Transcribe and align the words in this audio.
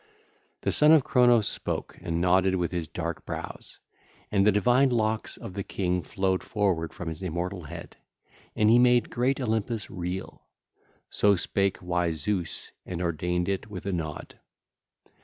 (ll. 0.01 0.03
13 0.03 0.13
16) 0.55 0.59
The 0.61 0.71
Son 0.71 0.91
of 0.93 1.03
Cronos 1.03 1.47
spoke 1.47 1.99
and 2.01 2.19
nodded 2.19 2.55
with 2.55 2.71
his 2.71 2.87
dark 2.87 3.23
brows. 3.23 3.77
And 4.31 4.47
the 4.47 4.51
divine 4.51 4.89
locks 4.89 5.37
of 5.37 5.53
the 5.53 5.61
king 5.61 6.01
flowed 6.01 6.41
forward 6.41 6.91
from 6.91 7.07
his 7.07 7.21
immortal 7.21 7.61
head, 7.65 7.97
and 8.55 8.71
he 8.71 8.79
made 8.79 9.11
great 9.11 9.39
Olympus 9.39 9.91
reel. 9.91 10.41
So 11.11 11.35
spake 11.35 11.83
wise 11.83 12.19
Zeus 12.21 12.71
and 12.83 12.99
ordained 12.99 13.47
it 13.47 13.69
with 13.69 13.85
a 13.85 13.93
nod. 13.93 14.39